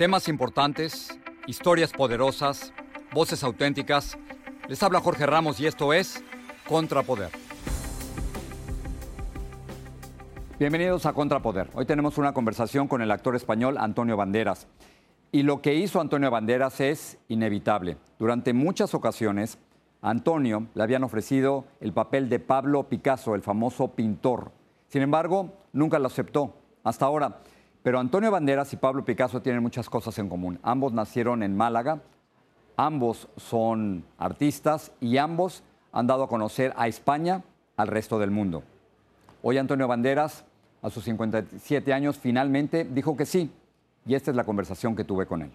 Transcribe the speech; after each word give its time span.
Temas 0.00 0.28
importantes, 0.28 1.10
historias 1.46 1.92
poderosas, 1.92 2.72
voces 3.12 3.44
auténticas. 3.44 4.16
Les 4.66 4.82
habla 4.82 4.98
Jorge 4.98 5.26
Ramos 5.26 5.60
y 5.60 5.66
esto 5.66 5.92
es 5.92 6.24
Contrapoder. 6.66 7.28
Bienvenidos 10.58 11.04
a 11.04 11.12
Contrapoder. 11.12 11.68
Hoy 11.74 11.84
tenemos 11.84 12.16
una 12.16 12.32
conversación 12.32 12.88
con 12.88 13.02
el 13.02 13.10
actor 13.10 13.36
español 13.36 13.76
Antonio 13.76 14.16
Banderas. 14.16 14.68
Y 15.32 15.42
lo 15.42 15.60
que 15.60 15.74
hizo 15.74 16.00
Antonio 16.00 16.30
Banderas 16.30 16.80
es 16.80 17.18
inevitable. 17.28 17.98
Durante 18.18 18.54
muchas 18.54 18.94
ocasiones, 18.94 19.58
Antonio 20.00 20.68
le 20.72 20.82
habían 20.82 21.04
ofrecido 21.04 21.66
el 21.78 21.92
papel 21.92 22.30
de 22.30 22.38
Pablo 22.38 22.88
Picasso, 22.88 23.34
el 23.34 23.42
famoso 23.42 23.88
pintor. 23.88 24.50
Sin 24.88 25.02
embargo, 25.02 25.58
nunca 25.74 25.98
lo 25.98 26.06
aceptó. 26.06 26.54
Hasta 26.84 27.04
ahora, 27.04 27.42
pero 27.82 27.98
Antonio 27.98 28.30
Banderas 28.30 28.72
y 28.72 28.76
Pablo 28.76 29.04
Picasso 29.04 29.40
tienen 29.40 29.62
muchas 29.62 29.88
cosas 29.88 30.18
en 30.18 30.28
común. 30.28 30.58
Ambos 30.62 30.92
nacieron 30.92 31.42
en 31.42 31.56
Málaga, 31.56 32.00
ambos 32.76 33.28
son 33.36 34.04
artistas 34.18 34.92
y 35.00 35.16
ambos 35.16 35.62
han 35.92 36.06
dado 36.06 36.24
a 36.24 36.28
conocer 36.28 36.72
a 36.76 36.88
España 36.88 37.42
al 37.76 37.88
resto 37.88 38.18
del 38.18 38.30
mundo. 38.30 38.62
Hoy 39.42 39.56
Antonio 39.58 39.88
Banderas, 39.88 40.44
a 40.82 40.90
sus 40.90 41.04
57 41.04 41.92
años, 41.92 42.18
finalmente 42.18 42.84
dijo 42.84 43.16
que 43.16 43.26
sí. 43.26 43.50
Y 44.06 44.14
esta 44.14 44.30
es 44.30 44.36
la 44.36 44.44
conversación 44.44 44.96
que 44.96 45.04
tuve 45.04 45.26
con 45.26 45.42
él. 45.42 45.50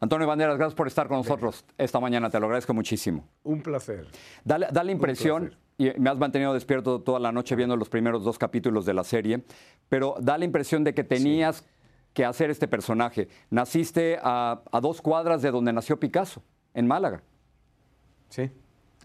Antonio 0.00 0.26
Banderas, 0.26 0.56
gracias 0.56 0.74
por 0.74 0.88
estar 0.88 1.06
con 1.06 1.18
nosotros 1.18 1.64
esta 1.78 2.00
mañana, 2.00 2.28
te 2.28 2.40
lo 2.40 2.46
agradezco 2.46 2.74
muchísimo. 2.74 3.24
Un 3.44 3.62
placer. 3.62 4.08
Da, 4.44 4.58
da 4.58 4.82
la 4.82 4.90
impresión, 4.90 5.54
y 5.88 5.92
me 5.98 6.10
has 6.10 6.18
mantenido 6.18 6.52
despierto 6.54 7.00
toda 7.00 7.18
la 7.18 7.32
noche 7.32 7.56
viendo 7.56 7.76
los 7.76 7.88
primeros 7.88 8.24
dos 8.24 8.38
capítulos 8.38 8.84
de 8.86 8.94
la 8.94 9.04
serie, 9.04 9.44
pero 9.88 10.16
da 10.20 10.38
la 10.38 10.44
impresión 10.44 10.84
de 10.84 10.94
que 10.94 11.04
tenías 11.04 11.64
que 12.12 12.24
hacer 12.24 12.50
este 12.50 12.68
personaje. 12.68 13.28
Naciste 13.50 14.18
a, 14.22 14.62
a 14.70 14.80
dos 14.80 15.00
cuadras 15.00 15.42
de 15.42 15.50
donde 15.50 15.72
nació 15.72 15.98
Picasso, 15.98 16.42
en 16.74 16.86
Málaga. 16.86 17.22
Sí. 18.28 18.50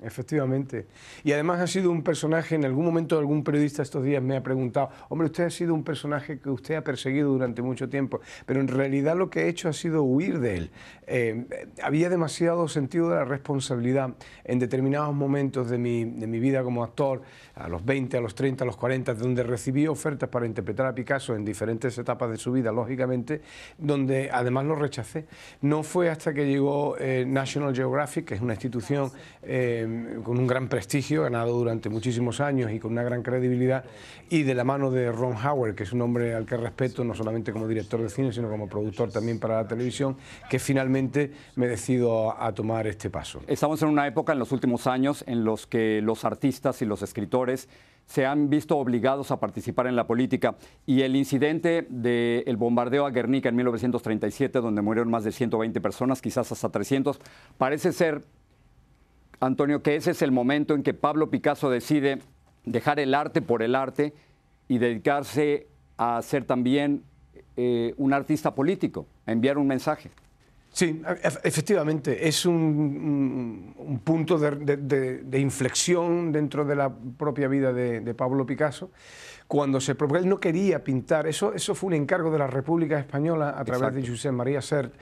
Efectivamente. 0.03 0.85
Y 1.23 1.31
además 1.31 1.59
ha 1.59 1.67
sido 1.67 1.89
un 1.89 2.03
personaje, 2.03 2.53
en 2.53 2.65
algún 2.65 2.85
momento 2.85 3.17
algún 3.17 3.43
periodista 3.43 3.81
estos 3.81 4.03
días 4.03 4.21
me 4.21 4.37
ha 4.37 4.43
preguntado, 4.43 4.89
hombre, 5.09 5.25
usted 5.25 5.45
ha 5.45 5.49
sido 5.49 5.73
un 5.73 5.83
personaje 5.83 6.39
que 6.39 6.49
usted 6.51 6.75
ha 6.75 6.83
perseguido 6.83 7.31
durante 7.31 7.63
mucho 7.63 7.89
tiempo, 7.89 8.19
pero 8.45 8.59
en 8.59 8.67
realidad 8.67 9.17
lo 9.17 9.29
que 9.29 9.39
ha 9.39 9.45
hecho 9.45 9.69
ha 9.69 9.73
sido 9.73 10.03
huir 10.03 10.39
de 10.39 10.55
él. 10.55 10.71
Eh, 11.07 11.73
había 11.81 12.09
demasiado 12.09 12.67
sentido 12.67 13.09
de 13.09 13.15
la 13.15 13.25
responsabilidad 13.25 14.13
en 14.43 14.59
determinados 14.59 15.15
momentos 15.15 15.69
de 15.69 15.79
mi, 15.79 16.05
de 16.05 16.27
mi 16.27 16.39
vida 16.39 16.63
como 16.63 16.83
actor, 16.83 17.23
a 17.55 17.67
los 17.67 17.83
20, 17.83 18.17
a 18.17 18.21
los 18.21 18.35
30, 18.35 18.63
a 18.63 18.67
los 18.67 18.77
40, 18.77 19.15
donde 19.15 19.41
recibí 19.41 19.87
ofertas 19.87 20.29
para 20.29 20.45
interpretar 20.45 20.85
a 20.85 20.93
Picasso 20.93 21.35
en 21.35 21.43
diferentes 21.43 21.97
etapas 21.97 22.29
de 22.29 22.37
su 22.37 22.51
vida, 22.51 22.71
lógicamente, 22.71 23.41
donde 23.79 24.29
además 24.31 24.65
lo 24.65 24.75
rechacé. 24.75 25.25
No 25.61 25.81
fue 25.81 26.11
hasta 26.11 26.35
que 26.35 26.45
llegó 26.45 26.95
eh, 26.99 27.25
National 27.27 27.75
Geographic, 27.75 28.25
que 28.25 28.35
es 28.35 28.41
una 28.41 28.53
institución... 28.53 29.09
Eh, 29.41 29.86
con 30.23 30.37
un 30.37 30.47
gran 30.47 30.67
prestigio, 30.67 31.23
ganado 31.23 31.53
durante 31.53 31.89
muchísimos 31.89 32.39
años 32.41 32.71
y 32.71 32.79
con 32.79 32.91
una 32.91 33.03
gran 33.03 33.23
credibilidad, 33.23 33.85
y 34.29 34.43
de 34.43 34.55
la 34.55 34.63
mano 34.63 34.91
de 34.91 35.11
Ron 35.11 35.35
Howard, 35.35 35.75
que 35.75 35.83
es 35.83 35.93
un 35.93 36.01
hombre 36.01 36.35
al 36.35 36.45
que 36.45 36.57
respeto 36.57 37.03
no 37.03 37.13
solamente 37.13 37.51
como 37.51 37.67
director 37.67 38.01
de 38.01 38.09
cine, 38.09 38.31
sino 38.31 38.49
como 38.49 38.67
productor 38.67 39.11
también 39.11 39.39
para 39.39 39.61
la 39.61 39.67
televisión, 39.67 40.17
que 40.49 40.59
finalmente 40.59 41.31
me 41.55 41.67
decido 41.67 42.41
a, 42.41 42.53
tomar 42.53 42.87
este 42.87 43.09
paso. 43.09 43.41
Estamos 43.47 43.81
en 43.81 43.89
una 43.89 44.07
época 44.07 44.33
en 44.33 44.39
los 44.39 44.51
últimos 44.51 44.87
años 44.87 45.23
en 45.27 45.43
los 45.43 45.67
que 45.67 46.01
los 46.01 46.25
artistas 46.25 46.81
y 46.81 46.85
los 46.85 47.01
escritores 47.01 47.69
se 48.07 48.25
han 48.25 48.49
visto 48.49 48.77
obligados 48.77 49.31
a 49.31 49.39
participar 49.39 49.85
en 49.85 49.95
la 49.95 50.07
política 50.07 50.55
y 50.85 51.01
el 51.01 51.15
incidente 51.15 51.85
del 51.89 52.57
bombardeo 52.57 53.05
a 53.05 53.11
Guernica 53.11 53.49
en 53.49 53.55
1937, 53.57 54.61
donde 54.61 54.81
murieron 54.81 55.11
más 55.11 55.23
de 55.23 55.31
120 55.31 55.79
personas, 55.81 56.21
quizás 56.21 56.51
hasta 56.51 56.69
300, 56.69 57.19
parece 57.57 57.91
ser 57.91 58.23
Antonio, 59.39 59.81
que 59.81 59.95
ese 59.95 60.11
es 60.11 60.21
el 60.21 60.31
momento 60.31 60.73
en 60.73 60.83
que 60.83 60.93
Pablo 60.93 61.29
Picasso 61.29 61.69
decide 61.69 62.19
dejar 62.65 62.99
el 62.99 63.13
arte 63.13 63.41
por 63.41 63.63
el 63.63 63.75
arte 63.75 64.13
y 64.67 64.77
dedicarse 64.77 65.67
a 65.97 66.21
ser 66.21 66.45
también 66.45 67.03
eh, 67.55 67.93
un 67.97 68.13
artista 68.13 68.53
político, 68.53 69.07
a 69.25 69.31
enviar 69.31 69.57
un 69.57 69.67
mensaje. 69.67 70.11
Sí, 70.71 71.01
efectivamente, 71.43 72.27
es 72.27 72.45
un, 72.45 73.73
un 73.75 73.99
punto 73.99 74.37
de, 74.37 74.77
de, 74.77 75.23
de, 75.23 75.39
inflexión 75.39 76.31
dentro 76.31 76.65
de 76.65 76.75
la 76.75 76.93
propia 76.93 77.47
vida 77.47 77.73
de, 77.73 78.01
de 78.01 78.13
Pablo 78.13 78.45
Picasso. 78.45 78.91
Cuando 79.47 79.81
se 79.81 79.93
él 79.93 80.29
no 80.29 80.39
quería 80.39 80.83
pintar, 80.83 81.25
eso, 81.25 81.53
eso 81.53 81.73
fue 81.73 81.87
un 81.87 81.93
encargo 81.93 82.29
de 82.29 82.37
la 82.37 82.47
República 82.47 82.99
Española 82.99 83.55
a 83.57 83.63
través 83.63 83.87
Exacto. 83.87 84.01
de 84.01 84.07
José 84.07 84.31
María 84.31 84.61
Sert 84.61 84.93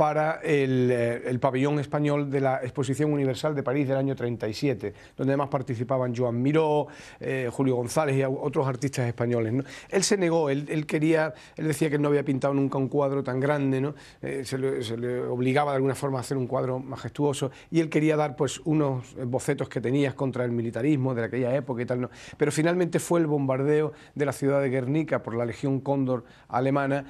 para 0.00 0.40
eh, 0.42 1.24
el, 1.26 1.38
pabellón 1.40 1.78
español 1.78 2.30
de 2.30 2.40
la 2.40 2.60
Exposición 2.62 3.12
Universal 3.12 3.54
de 3.54 3.62
París 3.62 3.86
del 3.86 3.98
año 3.98 4.16
37, 4.16 4.94
donde 5.14 5.32
además 5.32 5.50
participaban 5.50 6.16
Joan 6.16 6.40
Miró, 6.40 6.86
eh, 7.20 7.50
Julio 7.52 7.76
González 7.76 8.16
y 8.16 8.22
otros 8.24 8.66
artistas 8.66 9.06
españoles. 9.06 9.52
Él 9.90 10.02
se 10.02 10.16
negó, 10.16 10.48
él, 10.48 10.86
quería, 10.86 11.34
él 11.54 11.66
decía 11.66 11.90
que 11.90 11.98
no 11.98 12.08
había 12.08 12.24
pintado 12.24 12.54
nunca 12.54 12.78
un 12.78 12.88
cuadro 12.88 13.22
tan 13.22 13.40
grande, 13.40 13.82
¿no? 13.82 13.94
Eh, 14.22 14.42
se, 14.46 14.56
le, 14.56 15.20
obligaba 15.20 15.72
de 15.72 15.76
alguna 15.76 15.94
forma 15.94 16.16
a 16.16 16.22
hacer 16.22 16.38
un 16.38 16.46
cuadro 16.46 16.78
majestuoso 16.78 17.50
y 17.70 17.80
él 17.80 17.90
quería 17.90 18.16
dar 18.16 18.36
pues 18.36 18.58
unos 18.64 19.14
bocetos 19.26 19.68
que 19.68 19.82
tenías 19.82 20.14
contra 20.14 20.46
el 20.46 20.50
militarismo 20.50 21.14
de 21.14 21.24
aquella 21.24 21.54
época 21.54 21.82
y 21.82 21.84
tal, 21.84 22.00
¿no? 22.00 22.10
pero 22.38 22.50
finalmente 22.50 23.00
fue 23.00 23.20
el 23.20 23.26
bombardeo 23.26 23.92
de 24.14 24.24
la 24.24 24.32
ciudad 24.32 24.62
de 24.62 24.70
Guernica 24.70 25.22
por 25.22 25.34
la 25.34 25.44
Legión 25.44 25.78
Cóndor 25.80 26.24
alemana 26.48 27.04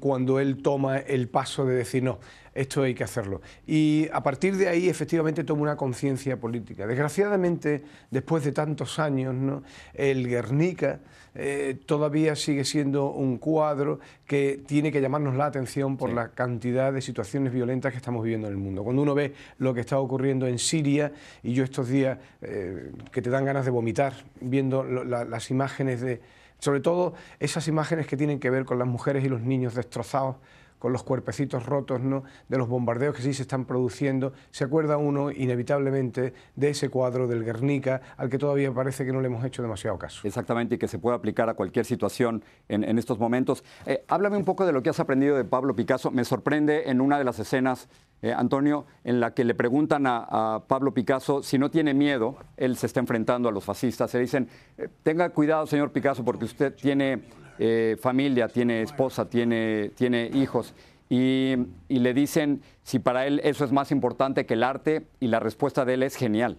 cuando 0.00 0.40
él 0.40 0.62
toma 0.62 0.98
el 0.98 1.28
paso 1.28 1.66
de 1.66 1.74
decir, 1.74 2.02
no, 2.02 2.18
esto 2.54 2.82
hay 2.82 2.94
que 2.94 3.04
hacerlo. 3.04 3.42
Y 3.66 4.08
a 4.12 4.22
partir 4.22 4.56
de 4.56 4.68
ahí, 4.68 4.88
efectivamente, 4.88 5.44
toma 5.44 5.62
una 5.62 5.76
conciencia 5.76 6.38
política. 6.38 6.86
Desgraciadamente, 6.86 7.84
después 8.10 8.42
de 8.44 8.52
tantos 8.52 8.98
años, 8.98 9.34
¿no? 9.34 9.62
el 9.94 10.26
Guernica 10.28 11.00
eh, 11.34 11.78
todavía 11.86 12.34
sigue 12.34 12.64
siendo 12.64 13.12
un 13.12 13.38
cuadro 13.38 14.00
que 14.26 14.62
tiene 14.66 14.90
que 14.90 15.00
llamarnos 15.00 15.36
la 15.36 15.46
atención 15.46 15.96
por 15.96 16.12
la 16.12 16.30
cantidad 16.30 16.92
de 16.92 17.00
situaciones 17.02 17.52
violentas 17.52 17.92
que 17.92 17.98
estamos 17.98 18.24
viviendo 18.24 18.48
en 18.48 18.54
el 18.54 18.58
mundo. 18.58 18.82
Cuando 18.82 19.02
uno 19.02 19.14
ve 19.14 19.34
lo 19.58 19.72
que 19.72 19.80
está 19.80 19.98
ocurriendo 19.98 20.46
en 20.46 20.58
Siria, 20.58 21.12
y 21.42 21.52
yo 21.52 21.64
estos 21.64 21.88
días 21.88 22.18
eh, 22.42 22.92
que 23.12 23.22
te 23.22 23.30
dan 23.30 23.44
ganas 23.44 23.64
de 23.64 23.70
vomitar, 23.70 24.14
viendo 24.40 24.82
las 24.84 25.50
imágenes 25.50 26.00
de 26.00 26.20
sobre 26.60 26.80
todo 26.80 27.14
esas 27.38 27.66
imágenes 27.68 28.06
que 28.06 28.16
tienen 28.16 28.38
que 28.38 28.50
ver 28.50 28.64
con 28.64 28.78
las 28.78 28.86
mujeres 28.88 29.24
y 29.24 29.28
los 29.28 29.40
niños 29.40 29.74
destrozados, 29.74 30.36
con 30.80 30.92
los 30.92 31.04
cuerpecitos 31.04 31.66
rotos 31.66 32.00
¿no? 32.00 32.24
de 32.48 32.58
los 32.58 32.68
bombardeos 32.68 33.14
que 33.14 33.22
sí 33.22 33.32
se 33.32 33.42
están 33.42 33.66
produciendo, 33.66 34.32
se 34.50 34.64
acuerda 34.64 34.96
uno 34.96 35.30
inevitablemente 35.30 36.32
de 36.56 36.70
ese 36.70 36.88
cuadro 36.88 37.28
del 37.28 37.44
Guernica 37.44 38.00
al 38.16 38.28
que 38.28 38.38
todavía 38.38 38.72
parece 38.72 39.04
que 39.04 39.12
no 39.12 39.20
le 39.20 39.28
hemos 39.28 39.44
hecho 39.44 39.62
demasiado 39.62 39.98
caso. 39.98 40.26
Exactamente, 40.26 40.74
y 40.74 40.78
que 40.78 40.88
se 40.88 40.98
puede 40.98 41.16
aplicar 41.16 41.48
a 41.48 41.54
cualquier 41.54 41.84
situación 41.84 42.42
en, 42.68 42.98
estos 42.98 43.18
momentos. 43.18 43.62
Eh, 43.86 44.04
háblame 44.08 44.36
un 44.36 44.44
poco 44.44 44.66
de 44.66 44.72
lo 44.72 44.82
que 44.82 44.90
has 44.90 44.98
aprendido 44.98 45.36
de 45.36 45.44
Pablo 45.44 45.76
Picasso. 45.76 46.10
Me 46.10 46.24
sorprende 46.24 46.90
en 46.90 47.00
una 47.00 47.18
de 47.18 47.24
las 47.24 47.38
escenas 47.38 47.88
eh, 48.22 48.32
Antonio, 48.32 48.86
en 49.04 49.20
la 49.20 49.32
que 49.32 49.44
le 49.44 49.54
preguntan 49.54 50.04
a, 50.06 50.62
Pablo 50.66 50.92
Picasso 50.92 51.42
si 51.42 51.58
no 51.58 51.70
tiene 51.70 51.94
miedo, 51.94 52.36
él 52.56 52.76
se 52.76 52.86
está 52.86 53.00
enfrentando 53.00 53.48
a 53.48 53.52
los 53.52 53.64
fascistas, 53.64 54.12
le 54.14 54.20
dicen, 54.20 54.48
eh, 54.76 54.88
tenga 55.02 55.30
cuidado 55.30 55.66
señor 55.66 55.90
Picasso 55.90 56.24
porque 56.24 56.44
usted 56.44 56.74
tiene 56.74 57.22
eh, 57.62 57.98
familia, 58.00 58.48
tiene 58.48 58.80
esposa, 58.80 59.28
tiene, 59.28 59.90
tiene 59.94 60.30
hijos. 60.32 60.72
Y, 61.10 61.56
le 61.88 62.14
dicen 62.14 62.62
si 62.82 63.00
para 63.00 63.26
él 63.26 63.40
eso 63.44 63.66
es 63.66 63.72
más 63.72 63.90
importante 63.90 64.46
que 64.46 64.54
el 64.54 64.62
arte 64.62 65.06
y 65.20 65.26
la 65.26 65.40
respuesta 65.40 65.84
de 65.84 65.94
él 65.94 66.02
es 66.02 66.16
genial. 66.16 66.56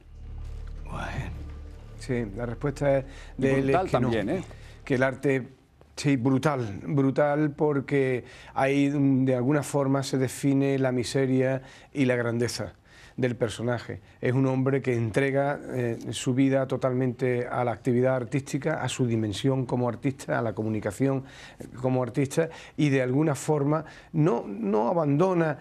Sí, 1.97 2.25
la 2.35 2.45
respuesta 2.45 3.03
de 3.37 3.59
él 3.59 3.69
es 3.71 3.77
que 3.77 3.89
también, 3.89 4.43
que 4.85 4.95
el 4.95 5.03
arte 5.03 5.47
Sí, 5.95 6.15
brutal, 6.15 6.79
brutal 6.83 7.51
porque 7.51 8.23
ahí 8.53 8.89
de 8.89 9.35
alguna 9.35 9.61
forma 9.61 10.01
se 10.03 10.17
define 10.17 10.79
la 10.79 10.91
miseria 10.91 11.61
y 11.93 12.05
la 12.05 12.15
grandeza 12.15 12.73
del 13.21 13.35
personaje. 13.35 14.01
Es 14.19 14.33
un 14.33 14.45
hombre 14.47 14.81
que 14.81 14.95
entrega 14.95 15.59
eh, 15.73 15.97
su 16.09 16.33
vida 16.33 16.67
totalmente 16.67 17.47
a 17.47 17.63
la 17.63 17.71
actividad 17.71 18.15
artística, 18.15 18.81
a 18.81 18.89
su 18.89 19.05
dimensión 19.05 19.65
como 19.65 19.87
artista, 19.87 20.39
a 20.39 20.41
la 20.41 20.53
comunicación 20.53 21.23
eh, 21.59 21.67
como 21.81 22.03
artista 22.03 22.49
y 22.75 22.89
de 22.89 23.01
alguna 23.01 23.35
forma 23.35 23.85
no, 24.13 24.45
no 24.47 24.89
abandona 24.89 25.59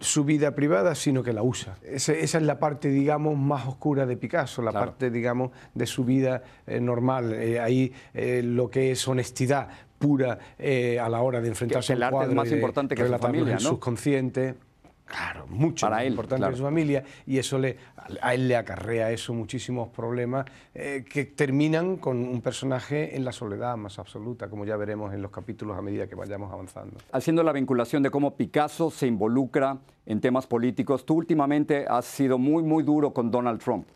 su 0.00 0.24
vida 0.24 0.54
privada, 0.54 0.94
sino 0.94 1.22
que 1.22 1.32
la 1.32 1.42
usa. 1.42 1.76
esa 1.82 2.12
es 2.12 2.34
la 2.42 2.58
parte, 2.58 2.88
digamos, 2.88 3.38
más 3.38 3.66
oscura 3.66 4.06
de 4.06 4.16
Picasso, 4.16 4.62
la 4.62 4.72
parte, 4.72 5.10
digamos, 5.10 5.50
de 5.74 5.86
su 5.86 6.04
vida 6.04 6.42
eh, 6.66 6.80
normal. 6.80 7.32
ahí 7.62 7.92
lo 8.14 8.70
que 8.70 8.90
es 8.92 9.08
honestidad 9.08 9.68
pura 9.98 10.38
a 10.58 11.08
la 11.08 11.20
hora 11.20 11.40
de 11.40 11.48
enfrentarse 11.48 11.92
al 11.92 12.10
cuadro. 12.10 12.30
es 12.30 12.36
más 12.36 12.50
importante 12.50 12.94
que 12.94 13.08
la 13.08 13.18
familia, 13.18 13.54
¿no? 13.54 13.60
subconsciente. 13.60 14.69
Claro, 15.10 15.44
mucho 15.48 15.86
Para 15.86 16.04
él, 16.04 16.12
importante 16.12 16.48
que 16.48 16.56
su 16.56 16.62
familia 16.62 17.02
y 17.26 17.38
eso 17.38 17.58
le, 17.58 17.76
a 18.22 18.32
él 18.32 18.46
le 18.46 18.54
acarrea 18.54 19.10
eso 19.10 19.34
muchísimos 19.34 19.88
problemas 19.88 20.46
eh, 20.72 21.04
que 21.04 21.24
terminan 21.24 21.96
con 21.96 22.16
un 22.18 22.40
personaje 22.40 23.16
en 23.16 23.24
la 23.24 23.32
soledad 23.32 23.76
más 23.76 23.98
absoluta, 23.98 24.48
como 24.48 24.64
ya 24.64 24.76
veremos 24.76 25.12
en 25.12 25.20
los 25.20 25.32
capítulos 25.32 25.76
a 25.76 25.82
medida 25.82 26.06
que 26.06 26.14
vayamos 26.14 26.52
avanzando. 26.52 26.98
Haciendo 27.10 27.42
la 27.42 27.52
vinculación 27.52 28.04
de 28.04 28.10
cómo 28.10 28.36
Picasso 28.36 28.88
se 28.88 29.08
involucra 29.08 29.78
en 30.06 30.20
temas 30.20 30.46
políticos, 30.46 31.04
tú 31.04 31.14
últimamente 31.14 31.86
has 31.88 32.04
sido 32.04 32.38
muy, 32.38 32.62
muy 32.62 32.84
duro 32.84 33.12
con 33.12 33.32
Donald 33.32 33.60
Trump. 33.60 33.88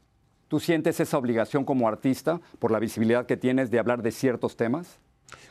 ¿Tú 0.49 0.59
sientes 0.59 0.99
esa 0.99 1.17
obligación 1.17 1.65
como 1.65 1.87
artista 1.87 2.41
por 2.59 2.73
la 2.73 2.81
visibilidad 2.81 3.25
que 3.27 3.37
tienes 3.37 3.71
de 3.71 3.79
hablar 3.79 4.03
de 4.03 4.11
ciertos 4.11 4.57
temas? 4.57 4.99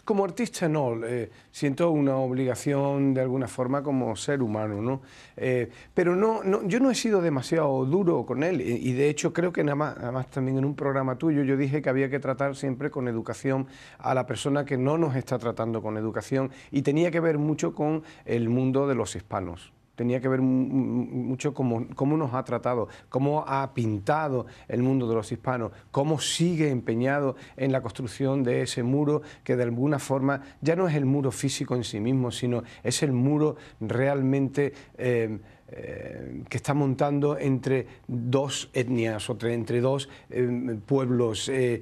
Como 0.05 0.25
artista 0.25 0.67
no, 0.67 1.05
eh, 1.05 1.31
siento 1.49 1.89
una 1.91 2.17
obligación 2.17 3.13
de 3.13 3.21
alguna 3.21 3.47
forma 3.47 3.81
como 3.81 4.17
ser 4.17 4.41
humano, 4.41 4.81
¿no? 4.81 5.01
Eh, 5.37 5.69
pero 5.93 6.13
no, 6.13 6.43
yo 6.67 6.81
no 6.81 6.91
he 6.91 6.95
sido 6.95 7.21
demasiado 7.21 7.85
duro 7.85 8.25
con 8.25 8.43
él 8.43 8.59
y, 8.59 8.91
de 8.91 9.09
hecho 9.09 9.31
creo 9.31 9.53
que 9.53 9.63
nada 9.63 10.25
también 10.29 10.57
en 10.57 10.65
un 10.65 10.75
programa 10.75 11.17
tuyo 11.17 11.43
yo 11.43 11.55
dije 11.55 11.81
que 11.81 11.89
había 11.89 12.09
que 12.09 12.19
tratar 12.19 12.57
siempre 12.57 12.91
con 12.91 13.07
educación 13.07 13.67
a 13.97 14.13
la 14.13 14.25
persona 14.25 14.65
que 14.65 14.77
no 14.77 14.97
nos 14.97 15.15
está 15.15 15.39
tratando 15.39 15.81
con 15.81 15.95
educación 15.97 16.51
y 16.69 16.81
tenía 16.81 17.09
que 17.09 17.21
ver 17.21 17.37
mucho 17.37 17.73
con 17.73 18.03
el 18.25 18.49
mundo 18.49 18.87
de 18.87 18.95
los 18.95 19.15
hispanos 19.15 19.71
tenía 19.95 20.22
que 20.22 20.28
ver 20.28 20.42
mucho 20.42 21.54
cómo, 21.54 21.88
cómo, 21.95 22.18
nos 22.18 22.34
ha 22.34 22.44
tratado, 22.44 22.88
cómo 23.10 23.44
ha 23.48 23.74
pintado 23.74 24.45
el 24.68 24.81
mundo 24.84 25.07
de 25.07 25.16
los 25.16 25.31
hispanos, 25.31 25.72
cómo 25.92 26.19
sigue 26.19 26.69
empeñado 26.69 27.36
en 27.57 27.72
la 27.72 27.81
construcción 27.81 28.44
de 28.44 28.62
ese 28.62 28.84
muro 28.84 29.22
que 29.44 29.56
de 29.56 29.63
alguna 29.63 30.00
forma 30.00 30.42
ya 30.62 30.75
no 30.75 30.88
es 30.88 30.95
el 30.95 31.06
muro 31.06 31.31
físico 31.31 31.75
en 31.75 31.84
sí 31.84 32.00
mismo, 32.00 32.31
sino 32.31 32.63
es 32.84 33.04
el 33.04 33.12
muro 33.12 33.56
realmente... 33.80 34.74
Eh, 34.98 35.40
eh, 35.75 36.43
que 36.49 36.57
está 36.57 36.75
montando 36.75 37.35
entre 37.35 37.87
dos 38.07 38.69
etnias 38.73 39.27
o 39.27 39.37
entre 39.41 39.81
dos 39.81 40.07
eh, 40.29 40.77
pueblos, 40.85 41.49
eh, 41.49 41.81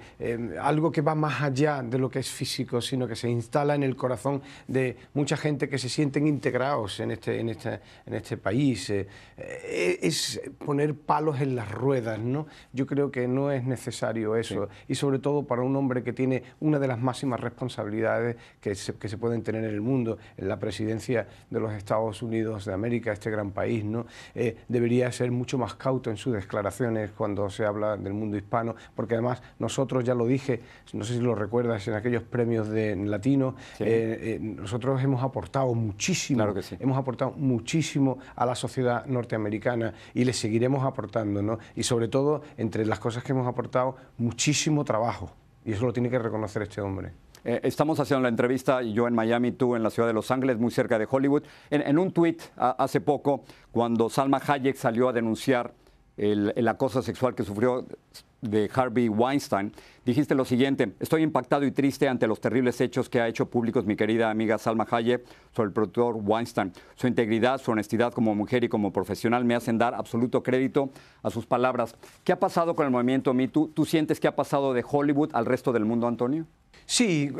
algo 0.61 0.93
que 0.93 1.01
va 1.01 1.13
más 1.13 1.41
allá 1.41 1.83
de 1.83 1.97
lo 1.97 2.09
que 2.09 2.19
es 2.19 2.29
físico, 2.29 2.79
sino 2.79 3.05
que 3.05 3.17
se 3.17 3.29
instala 3.29 3.75
en 3.75 3.83
el 3.83 3.97
corazón 3.97 4.41
de 4.67 4.95
mucha 5.13 5.35
gente 5.35 5.67
que 5.67 5.77
se 5.77 5.89
sienten 5.89 6.25
integrados 6.25 7.01
en 7.01 7.11
este, 7.11 7.41
en 7.41 7.49
este, 7.49 7.81
en 8.05 8.13
este 8.13 8.37
país. 8.37 8.93
es 9.37 10.41
poner 10.63 10.95
palos 10.95 11.41
en 11.41 11.55
las 11.57 11.69
ruedas, 11.69 12.17
¿no? 12.19 12.47
Yo 12.71 12.85
creo 12.85 13.11
que 13.11 13.27
no 13.27 13.51
es 13.51 13.65
necesario 13.65 14.37
eso, 14.37 14.69
y 14.87 14.95
sobre 14.95 15.19
todo 15.19 15.43
para 15.43 15.63
un 15.63 15.75
hombre 15.75 16.01
que 16.01 16.13
tiene 16.13 16.43
una 16.61 16.79
de 16.79 16.87
las 16.87 16.99
máximas 16.99 17.41
responsabilidades 17.41 18.37
que 18.61 18.73
se, 18.73 18.93
que 18.93 19.09
se 19.09 19.17
pueden 19.17 19.43
tener 19.43 19.65
en 19.65 19.69
el 19.69 19.81
mundo, 19.81 20.17
en 20.37 20.47
la 20.47 20.57
presidencia 20.59 21.27
de 21.49 21.59
los 21.59 21.73
Estados 21.73 22.21
Unidos 22.21 22.63
de 22.65 22.73
América, 22.73 23.11
este 23.11 23.29
gran 23.29 23.51
país 23.51 23.80
¿no? 23.83 24.05
Eh, 24.35 24.57
debería 24.67 25.11
ser 25.11 25.31
mucho 25.31 25.57
más 25.57 25.75
cauto 25.75 26.09
en 26.09 26.17
sus 26.17 26.33
declaraciones 26.33 27.11
cuando 27.11 27.49
se 27.49 27.65
habla 27.65 27.97
del 27.97 28.13
mundo 28.13 28.37
hispano, 28.37 28.75
porque 28.95 29.15
además 29.15 29.41
nosotros, 29.59 30.03
ya 30.03 30.15
lo 30.15 30.25
dije, 30.25 30.61
no 30.93 31.03
sé 31.03 31.15
si 31.15 31.19
lo 31.19 31.35
recuerdas, 31.35 31.87
en 31.87 31.93
aquellos 31.93 32.23
premios 32.23 32.69
de 32.69 32.95
latino, 32.95 33.55
eh, 33.79 34.19
eh, 34.21 34.39
nosotros 34.41 35.01
hemos 35.03 35.23
aportado 35.23 35.73
muchísimo, 35.73 36.43
hemos 36.79 36.97
aportado 36.97 37.31
muchísimo 37.31 38.19
a 38.35 38.45
la 38.45 38.55
sociedad 38.55 39.05
norteamericana 39.05 39.93
y 40.13 40.25
le 40.25 40.33
seguiremos 40.33 40.83
aportando, 40.83 41.41
¿no? 41.41 41.59
Y 41.75 41.83
sobre 41.83 42.07
todo, 42.07 42.41
entre 42.57 42.85
las 42.85 42.99
cosas 42.99 43.23
que 43.23 43.31
hemos 43.31 43.47
aportado, 43.47 43.95
muchísimo 44.17 44.83
trabajo. 44.83 45.31
Y 45.63 45.73
eso 45.73 45.85
lo 45.85 45.93
tiene 45.93 46.09
que 46.09 46.19
reconocer 46.19 46.63
este 46.63 46.81
hombre. 46.81 47.13
Eh, 47.43 47.59
estamos 47.63 47.99
haciendo 47.99 48.21
la 48.21 48.29
entrevista, 48.29 48.81
yo 48.83 49.07
en 49.07 49.15
Miami, 49.15 49.51
tú 49.51 49.75
en 49.75 49.83
la 49.83 49.89
ciudad 49.89 50.07
de 50.07 50.13
Los 50.13 50.29
Ángeles, 50.29 50.59
muy 50.59 50.71
cerca 50.71 50.99
de 50.99 51.07
Hollywood. 51.09 51.43
En, 51.69 51.97
un 51.97 52.11
tuit 52.11 52.41
hace 52.55 53.01
poco, 53.01 53.43
cuando 53.71 54.09
Salma 54.09 54.39
Hayek 54.45 54.75
salió 54.75 55.09
a 55.09 55.13
denunciar 55.13 55.73
el, 56.17 56.67
acoso 56.67 57.01
sexual 57.01 57.33
que 57.33 57.43
sufrió 57.43 57.85
de 58.41 58.69
Harvey 58.73 59.07
Weinstein, 59.07 59.71
dijiste 60.05 60.35
lo 60.35 60.45
siguiente, 60.45 60.93
estoy 60.99 61.23
impactado 61.23 61.65
y 61.65 61.71
triste 61.71 62.07
ante 62.07 62.27
los 62.27 62.41
terribles 62.41 62.79
hechos 62.81 63.09
que 63.09 63.21
ha 63.21 63.27
hecho 63.27 63.47
públicos 63.47 63.85
mi 63.85 63.95
querida 63.95 64.29
amiga 64.29 64.57
Salma 64.57 64.85
Hayek 64.89 65.23
sobre 65.55 65.67
el 65.67 65.73
productor 65.73 66.17
Weinstein. 66.17 66.71
Su 66.95 67.07
integridad, 67.07 67.59
su 67.59 67.71
honestidad 67.71 68.13
como 68.13 68.35
mujer 68.35 68.63
y 68.63 68.69
como 68.69 68.93
profesional 68.93 69.45
me 69.45 69.55
hacen 69.55 69.79
dar 69.79 69.95
absoluto 69.95 70.43
crédito 70.43 70.91
a 71.23 71.31
sus 71.31 71.47
palabras. 71.47 71.95
¿Qué 72.23 72.33
ha 72.33 72.39
pasado 72.39 72.75
con 72.75 72.85
el 72.85 72.91
movimiento 72.91 73.33
Me 73.33 73.47
¿Tú 73.47 73.85
sientes 73.85 74.19
que 74.19 74.27
ha 74.27 74.35
pasado 74.35 74.73
de 74.73 74.83
Hollywood 74.87 75.31
al 75.33 75.47
resto 75.47 75.71
del 75.71 75.85
mundo, 75.85 76.07
Antonio? 76.07 76.45
Sí, 76.91 77.31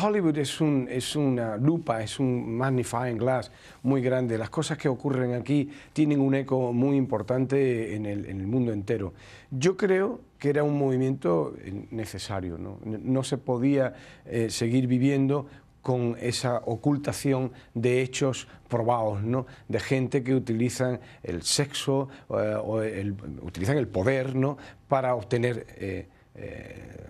Hollywood 0.00 0.38
es, 0.38 0.60
un, 0.60 0.86
es, 0.88 1.16
una 1.16 1.56
lupa, 1.56 2.04
es 2.04 2.20
un 2.20 2.56
magnifying 2.56 3.18
glass 3.18 3.50
muy 3.82 4.00
grande. 4.00 4.38
Las 4.38 4.48
cosas 4.48 4.78
que 4.78 4.88
ocurren 4.88 5.34
aquí 5.34 5.68
tienen 5.92 6.20
un 6.20 6.36
eco 6.36 6.72
muy 6.72 6.96
importante 6.96 7.96
en 7.96 8.06
el, 8.06 8.26
en 8.26 8.38
el 8.38 8.46
mundo 8.46 8.72
entero. 8.72 9.12
Yo 9.50 9.76
creo 9.76 10.20
que 10.38 10.50
era 10.50 10.62
un 10.62 10.78
movimiento 10.78 11.56
necesario, 11.90 12.58
no, 12.58 12.78
no 12.84 13.24
se 13.24 13.38
podía 13.38 13.94
eh, 14.24 14.50
seguir 14.50 14.86
viviendo 14.86 15.48
con 15.82 16.16
esa 16.20 16.58
ocultación 16.58 17.50
de 17.74 18.02
hechos 18.02 18.46
probados, 18.68 19.24
¿no? 19.24 19.46
de 19.66 19.80
gente 19.80 20.22
que 20.22 20.32
utilizan 20.32 21.00
el 21.24 21.42
sexo 21.42 22.08
eh, 22.30 22.54
o 22.62 22.82
el, 22.82 23.16
utilizan 23.42 23.78
el 23.78 23.88
poder 23.88 24.36
¿no? 24.36 24.58
para 24.86 25.16
obtener 25.16 25.66
eh, 25.76 26.06
eh, 26.36 27.06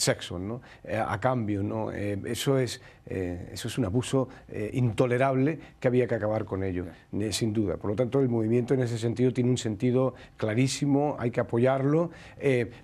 sexo 0.00 0.38
¿no? 0.38 0.60
a 1.06 1.20
cambio. 1.20 1.62
¿no? 1.62 1.90
eso 1.92 2.58
es 2.58 2.80
eh, 3.10 3.50
eso 3.52 3.66
es 3.66 3.76
un 3.76 3.84
abuso 3.84 4.28
eh, 4.48 4.70
intolerable 4.74 5.58
que 5.80 5.88
había 5.88 6.06
que 6.06 6.14
acabar 6.14 6.44
con 6.44 6.62
ello, 6.62 6.86
eh, 7.12 7.32
sin 7.32 7.52
duda. 7.52 7.76
Por 7.76 7.90
lo 7.90 7.96
tanto, 7.96 8.20
el 8.20 8.28
movimiento 8.28 8.72
en 8.72 8.82
ese 8.82 8.98
sentido 8.98 9.32
tiene 9.32 9.50
un 9.50 9.58
sentido 9.58 10.14
clarísimo, 10.36 11.16
hay 11.18 11.32
que 11.32 11.40
apoyarlo. 11.40 12.10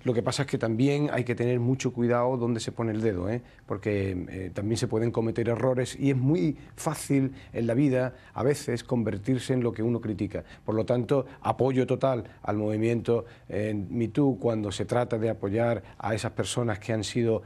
lo 0.03 0.13
que 0.13 0.21
pasa 0.21 0.43
es 0.43 0.49
que 0.49 0.57
también 0.57 1.09
hay 1.13 1.23
que 1.23 1.33
tener 1.33 1.59
mucho 1.61 1.93
cuidado 1.93 2.35
donde 2.35 2.59
se 2.59 2.73
pone 2.73 2.91
el 2.91 3.01
dedo, 3.01 3.27
porque 3.65 4.51
también 4.53 4.77
se 4.77 4.87
pueden 4.87 5.11
cometer 5.11 5.47
errores 5.47 5.97
y 5.97 6.11
es 6.11 6.17
muy 6.17 6.57
fácil 6.75 7.33
en 7.53 7.67
la 7.67 7.73
vida 7.73 8.13
a 8.33 8.43
veces 8.43 8.83
convertirse 8.83 9.53
en 9.53 9.63
lo 9.63 9.71
que 9.71 9.81
uno 9.81 10.01
critica. 10.01 10.43
Por 10.65 10.75
lo 10.75 10.85
tanto, 10.85 11.25
apoyo 11.41 11.87
total 11.87 12.25
al 12.43 12.57
movimiento 12.57 13.25
MeToo 13.49 14.37
cuando 14.39 14.71
se 14.71 14.85
trata 14.85 15.17
de 15.17 15.29
apoyar 15.29 15.83
a 15.97 16.13
esas 16.13 16.31
personas 16.33 16.79
que 16.79 16.91
han 16.91 17.03
sido 17.07 17.41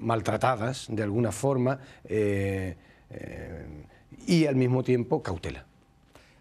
maltratadas 0.00 0.86
de 0.90 1.02
alguna 1.02 1.32
forma. 1.32 1.78
Eh, 2.04 2.76
eh, 3.10 3.66
y 4.26 4.46
al 4.46 4.56
mismo 4.56 4.82
tiempo 4.82 5.22
cautela. 5.22 5.64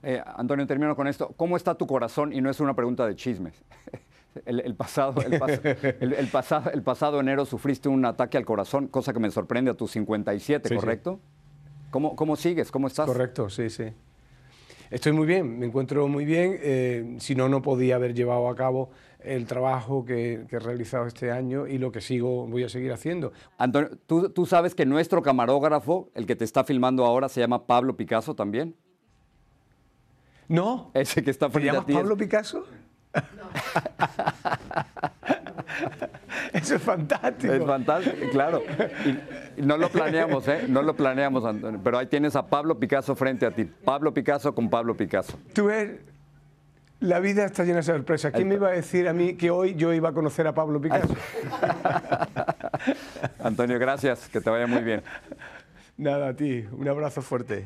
Eh, 0.04 0.22
Antonio, 0.38 0.66
termino 0.68 0.96
con 0.96 1.08
esto. 1.08 1.34
¿Cómo 1.36 1.58
está 1.58 1.76
tu 1.76 1.88
corazón? 1.88 2.34
Y 2.34 2.42
no 2.42 2.50
es 2.50 2.60
una 2.60 2.76
pregunta 2.76 3.08
de 3.08 3.16
chismes. 3.16 3.54
El, 4.46 4.76
pasado, 4.76 5.22
el, 6.02 6.28
pasado, 6.28 6.70
el 6.72 6.82
pasado 6.82 7.22
enero 7.22 7.46
sufriste 7.46 7.88
un 7.88 8.04
ataque 8.04 8.38
al 8.38 8.44
corazón, 8.44 8.90
cosa 8.90 9.14
que 9.14 9.20
me 9.22 9.32
sorprende 9.32 9.72
a 9.72 9.76
tus 9.76 9.92
57, 9.92 10.76
¿correcto? 10.76 11.22
¿Cómo, 11.90 12.18
¿Cómo, 12.18 12.36
sigues? 12.36 12.70
¿Cómo 12.70 12.88
estás? 12.88 13.06
Correcto, 13.06 13.50
sí, 13.50 13.70
sí. 13.70 13.86
Estoy 14.92 15.14
muy 15.14 15.26
bien, 15.26 15.58
me 15.58 15.68
encuentro 15.68 16.10
muy 16.10 16.26
bien. 16.26 17.18
si 17.22 17.34
no, 17.34 17.48
no 17.48 17.62
podía 17.62 17.96
haber 17.96 18.14
llevado 18.14 18.50
a 18.50 18.56
cabo 18.58 18.90
el 19.26 19.46
trabajo 19.46 20.06
que, 20.06 20.46
he 20.50 20.60
realizado 20.60 21.06
este 21.06 21.32
año 21.32 21.68
y 21.68 21.78
lo 21.78 21.92
que 21.92 22.02
sigo, 22.02 22.48
voy 22.48 22.64
a 22.64 22.70
seguir 22.70 22.92
haciendo. 22.94 23.34
Antonio, 23.58 23.92
¿tú, 24.06 24.46
sabes 24.46 24.76
que 24.76 24.86
nuestro 24.86 25.22
camarógrafo, 25.22 26.10
el 26.14 26.26
que 26.26 26.36
te 26.36 26.46
está 26.46 26.64
filmando 26.64 27.06
ahora, 27.06 27.30
se 27.30 27.42
llama 27.42 27.66
Pablo 27.66 27.96
Picasso 27.98 28.36
también. 28.36 28.76
No. 30.48 30.92
Ese 30.94 31.24
que 31.24 31.32
está 31.32 31.50
frente 31.50 31.82
¿Te 31.86 31.94
Pablo 31.94 32.16
Picasso? 32.16 32.66
No. 33.16 33.50
Eso 36.54 36.76
es 36.76 36.82
fantástico. 36.82 37.54
Es 37.54 37.66
fantástico, 37.66 38.30
claro. 38.32 38.62
Y, 39.58 39.62
no 39.62 39.78
lo 39.78 39.90
planeamos, 39.90 40.48
¿eh? 40.48 40.66
No 40.68 40.82
lo 40.82 40.96
planeamos, 40.96 41.44
Antonio. 41.46 41.80
Pero 41.84 41.98
ahí 41.98 42.08
tienes 42.08 42.36
a 42.36 42.46
Pablo 42.46 42.78
Picasso 42.80 43.16
frente 43.16 43.46
a 43.46 43.52
ti. 43.52 43.66
Pablo 43.66 44.14
Picasso 44.14 44.54
con 44.54 44.70
Pablo 44.70 44.96
Picasso. 44.96 45.40
Tú 45.54 45.70
eres 45.70 46.00
la 47.00 47.20
vida 47.20 47.46
está 47.46 47.64
llena 47.64 47.78
de 47.78 47.84
sorpresas. 47.84 48.32
¿Quién 48.34 48.48
me 48.48 48.56
iba 48.56 48.70
a 48.70 48.72
decir 48.72 49.08
a 49.08 49.14
mí 49.14 49.36
que 49.36 49.52
hoy 49.52 49.76
yo 49.76 49.94
iba 49.94 50.10
a 50.10 50.14
conocer 50.14 50.48
a 50.48 50.54
Pablo 50.54 50.80
Picasso? 50.82 51.16
Antonio, 53.44 53.78
gracias. 53.80 54.30
Que 54.30 54.42
te 54.42 54.50
vaya 54.50 54.68
muy 54.68 54.82
bien. 54.82 55.04
Nada, 55.98 56.30
a 56.30 56.36
ti. 56.36 56.66
Un 56.72 56.88
abrazo 56.88 57.22
fuerte. 57.22 57.66